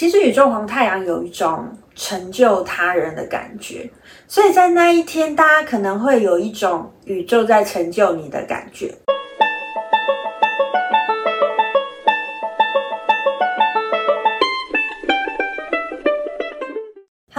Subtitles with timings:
[0.00, 3.86] 其实宇宙黄太阳有一种成就他人的感觉，
[4.26, 8.94] 所以在那一天，大家可能会有一种宇宙在成就你的感觉。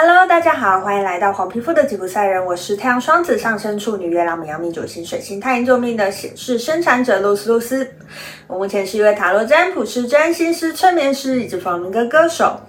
[0.00, 7.84] Hello，大家好，欢迎来到黄皮肤的吉普赛人，我是太阳双子上升处女月亮母羊命主星水星太阴坐命的显示生产者露丝露丝。
[8.46, 12.60] 我目前是一位塔罗占卜师、占星师、催眠师以及弗明歌歌手。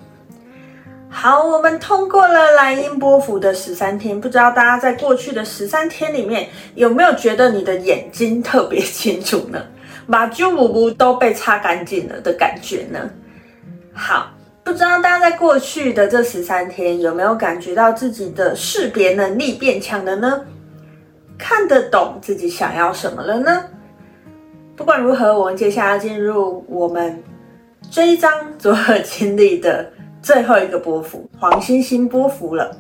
[1.07, 9.64] 好，我们通过了蓝鹰波符的十三天，不知道大家在过去的十三天里面有没有觉得你的眼睛特别清楚呢？
[10.10, 13.07] 把旧雾雾都被擦干净了的感觉呢？
[13.93, 14.32] 好。
[14.69, 20.46] 不知道大家在过去的这十三天有没有感觉到自己的识别能力变强了呢？
[21.39, 23.63] 看得懂自己想要什么了呢？
[24.75, 27.24] 不管如何，我们接下来要进入我们
[27.89, 29.91] 这一章卓尔金历的
[30.21, 32.77] 最后一个波幅——黄星星波幅了。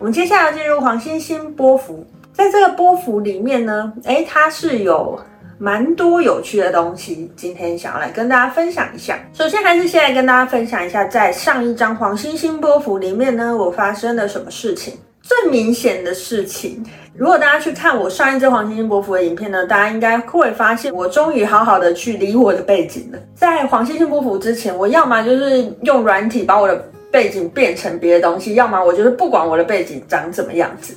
[0.00, 5.16] 我们接下来要进入黄星星波幅，在这个波幅里面呢，诶，它是有。
[5.58, 9.18] 蛮多有趣的东西，今天想要来跟大家分享一下。
[9.32, 14.94] 首先，还是先来跟大家分享一下，在上一张黄星星波符里面呢，我发生了什么事情。
[15.20, 23.18] 最明显的事情，如果大家去看我上一支黄星星波符的影片呢，大家应该会发现，我终于好好的去理我的背景了。
[23.34, 30.94] 在黄星星波符之前，我要么就是用软体把我的背景变成别的东西，要么我就是不管我的背景长怎么样子。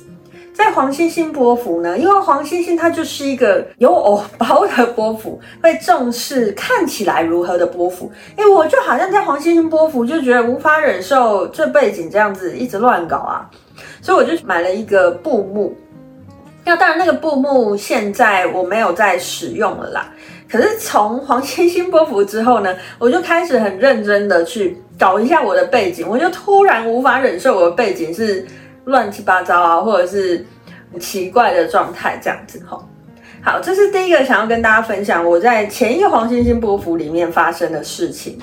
[0.54, 8.12] 在黄星星波幅呢，因为黄星星它就是一个有偶包的波幅，会重视看起来如何的波符。
[8.36, 13.48] 哎，我就好像在黄星星波幅就觉得无法忍受这背景这样子一直乱搞啊，
[14.02, 15.74] 所以我就买了一个布幕。
[16.64, 20.12] 那当然，那个布幕现在我没有在使用了啦。
[20.50, 28.46] 可是从黄星星波幅之后呢，我就开始很认真的去搞一下我的背景，我就突然无法忍受我的背景是。
[28.84, 30.44] 乱七八糟啊，或者是
[30.98, 32.84] 奇怪的状态这样子吼。
[33.44, 38.38] 好，这是第一个想要跟大家分享我在前一个黄星星波幅里面发生的事情。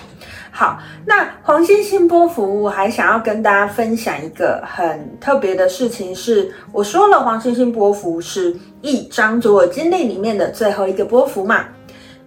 [0.51, 11.65] 好，那黄星星波幅我还想要跟大家分享一个很特别的事情是，我说了黄星星波幅是一张卓尔金历里面的最后一个波幅嘛，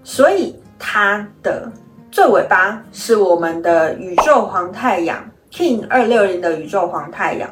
[0.03, 1.71] 所以它的
[2.11, 5.23] 最尾巴是我们的宇宙黄太阳
[5.53, 7.51] King 二六零的宇宙黄太阳。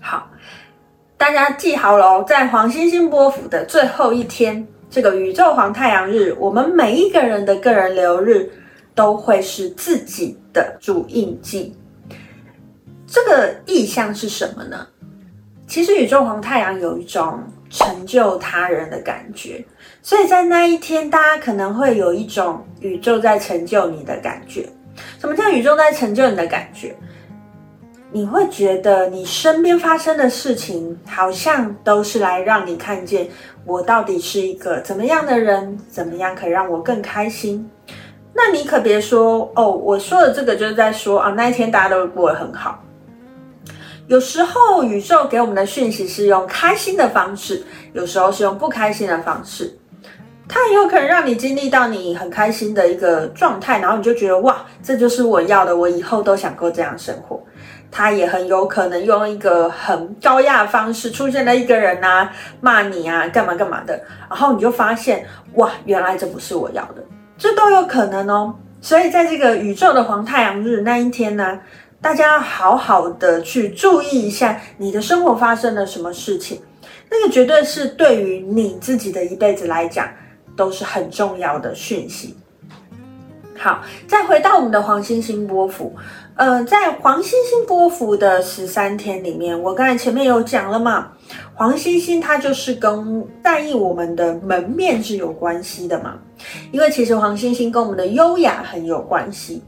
[0.00, 0.30] 好，
[1.16, 8.50] 大家记好了，在黄星星波符的最后一天，这个宇宙黄太阳日，我们每一个人的个人流日
[8.94, 11.76] 都会是自己的主印记。
[13.06, 14.86] 这个意象是什么呢？
[15.66, 19.64] 其实宇宙黄太阳有一种成就他人的感觉，
[20.02, 24.68] 所以在那一天，大家可能会有一种宇宙在成就你的感觉。
[25.18, 26.94] 什么叫宇宙在成就你的感觉？
[28.10, 33.28] 你会觉得你身边发生的事情，好像都是来让你看见
[33.66, 37.70] 我到底是一个怎么样的人，怎么样可以让我更开心。
[38.32, 42.82] 那你可别说哦，我说的这个就是在说啊，那一天大家都过得很好。
[44.06, 49.76] 有时候宇宙给我们的讯息是用开心的方式，有时候是用不开心的方式。
[50.48, 57.38] 它也有可能让你经历到你很开心的一个状态，然后你就觉得哇，这就是我要的，我以后都想过这样生活。
[57.90, 67.02] 他也很有可能用一个很高压的方式出现了一个人啊，骂你啊，干嘛干嘛的，然后你就发现哇，原来这不是我要的，
[67.36, 68.54] 这都有可能哦。
[68.80, 71.58] 所以在这个宇宙的黄太阳日那一天呢，
[72.00, 76.60] 大家要好好的去注意一下你的生活发生了什么事情，
[77.10, 80.08] 那个绝对是对于你自己的一辈子来讲
[80.56, 82.36] 都是很重要的讯息。
[83.58, 85.92] 好，再回到我们的黄星星波幅。
[86.36, 91.08] 呃，在黄星星波幅的十三天里面，我刚才前面有讲了嘛，
[91.54, 96.16] 黄星星它就是跟在意我们的门面是有关系的嘛，
[96.70, 99.60] 因为其实黄星星跟我们的优雅很有关系，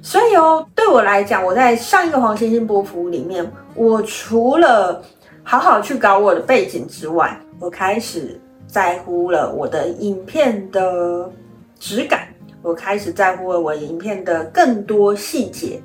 [0.00, 5.02] 所以哦，对我来讲，我在上一个黄星星波幅里面，我除了
[5.42, 11.30] 好好去搞我的背景之外，我开始在乎了我的影片的
[11.78, 12.25] 质感，
[12.66, 15.80] 我开始在乎了我影片的更多细节。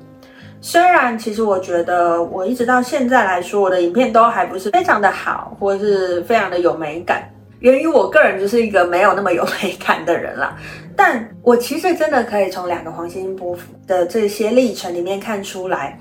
[0.60, 7.22] 虽然其实我觉得我一直到现在来说，我的影片都还不是非常的好，或是非常的有美感，
[7.60, 10.56] 源于我个人就是一个没有那么有美感的人啦。
[10.96, 13.56] 但我其实真的可以从两个黄星星波
[13.86, 15.96] 的这些历程里面看出来，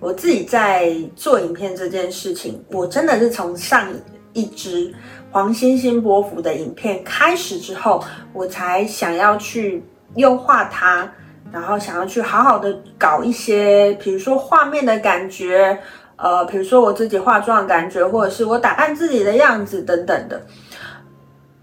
[0.00, 3.88] 我自己在做影片这件事情，我真的是从上
[4.32, 4.92] 一支
[5.30, 9.82] 黄星星波符的影片开始之后，我才想要去
[10.16, 11.10] 优化它。
[11.52, 15.78] 然后想要去好好的搞一些，比如说画面的感觉，
[16.16, 20.42] 呃，比如说我自己化妆的感觉，或者是我打扮自己的样子等等的。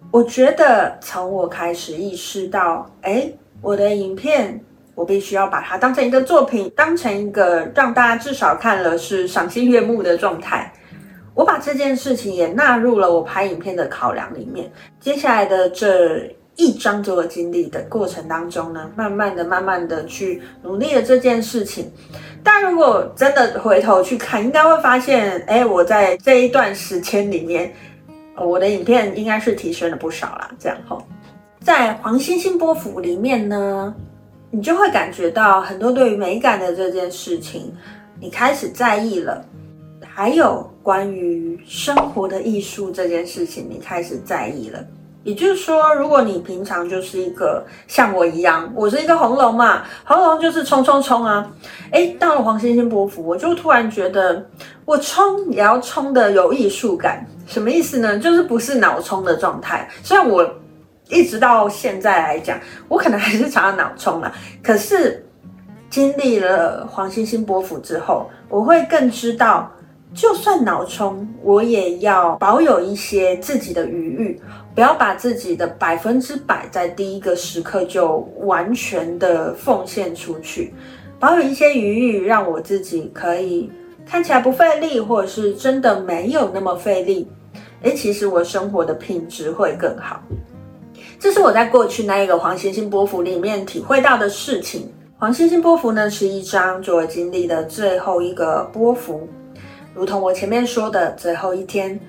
[0.10, 3.30] 我觉得从我开始意识到，哎，
[3.62, 4.64] 我的影片，
[4.96, 10.72] 我必须要把它当成一个作品，当成一个让大家至少看了是赏心悦目的状态。
[11.34, 14.72] 我把这件事情也纳入了我拍影片的考量里面。
[15.02, 21.92] 接下来的这一章自我经历的过程当中呢，慢慢的、慢慢的去努力了这件事情。
[22.44, 27.74] 但如果真的回头去看，应该会发现，哎，我在这一段时间里面。
[28.38, 31.00] 我的影片应该是提升了不少啦，这样齁，
[31.60, 33.94] 在黄星星波符里面呢，
[34.50, 37.72] 你就会感觉到很多对于美感的这件事情，
[38.20, 39.44] 你开始在意了；
[40.02, 44.84] 还有关于生活的艺术这件事情，你开始在意了。
[45.24, 51.48] 也就是说，如果你平常就是一个像我一样，我是一个红龙嘛，红龙就是冲冲冲啊！
[51.92, 54.44] 诶，到了黄星星波符，我就突然觉得，
[54.84, 57.24] 我冲也要冲的有艺术感。
[57.46, 58.18] 什么意思呢？
[58.18, 59.88] 就是不是脑冲的状态。
[60.02, 60.50] 虽然我
[61.10, 64.32] 一直到现在来讲，我可能还是常常脑冲啊。
[64.64, 65.24] 可是
[65.90, 69.72] 经历了黄星星波符之后，我会更知道。
[70.14, 74.42] 就算脑充，我也要保有一些自己的余裕，
[74.76, 80.74] 不要把自己的百分之百在第一个时刻就完全的奉献出去，
[81.18, 83.72] 保有一些余裕，让我自己可以
[84.06, 87.30] 看起来不费力，或者是真的没有那么费力。
[87.84, 90.22] 诶，其实我生活的品质会更好。
[91.18, 94.92] 这是我在过去那一个黄星星波幅里面体会到的事情。
[95.18, 99.28] 黄星星波幅呢，是一张自我经历的最后一个波幅。
[99.94, 102.00] 如同我前面说的，最后一天，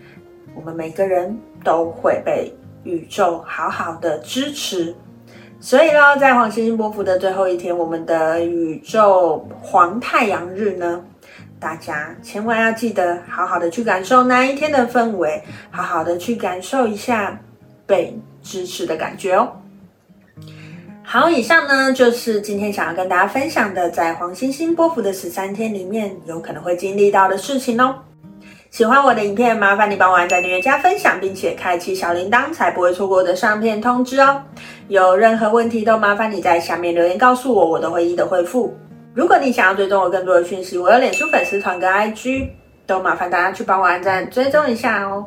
[0.54, 4.94] 我们每个人都会被宇宙好好的支持。
[5.60, 11.04] 所以呢，在黄星星波符的最后一天，我们的宇宙黄太阳日呢，
[11.60, 17.40] 大家千万要记得好好的去感受那一天的氛围，好好的去感受一下
[17.86, 19.61] 被支持的感觉哦。
[21.12, 27.96] 好，以上呢就是今天想要跟大家分享的，在黄星星波符的十三天里面，有可能会经历到的事情哦。
[28.70, 34.42] 喜欢我的影片，麻烦你帮我按赞、订阅、加分享，并且开启小铃铛，才不会错过我的上片通知哦。
[34.88, 38.74] 有任何问题都麻烦你在下面留言告诉我，我都会一一的回复。
[39.12, 42.48] 如果你想要追踪我更多的讯息，我有脸书粉丝团跟 IG，
[42.86, 45.26] 都麻烦大家去帮我按赞、追踪一下哦。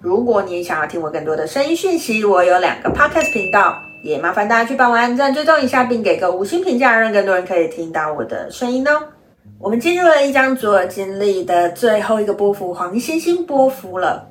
[0.00, 3.89] 如果你想要听我更多的声音讯息，我有两个 Podcast 频道。
[4.02, 9.02] 也麻烦大家去帮我按赞、追踪一下，并给个五星评价，让更多人可以听到我的声音哦。
[9.58, 14.26] 我们进入了一张自我经历的最后一个波幅——黄星星波幅了。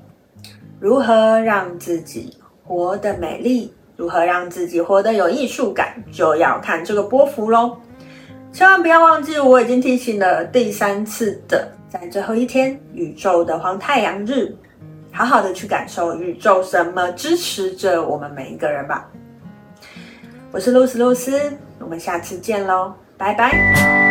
[0.80, 3.74] 如何让自己活得美丽？
[3.96, 6.04] 如何让自己活得有艺术感？
[6.12, 7.78] 就要看这个波幅喽。
[8.52, 14.56] 千万不要忘记，我已经提醒了第三次的，在最后一天，宇宙的黄太阳日，
[15.12, 19.08] 好好的去感受宇宙什么支持着我们每一个人吧。
[20.52, 21.40] 我是露丝露丝，
[21.80, 24.09] 我们下次见喽，拜拜。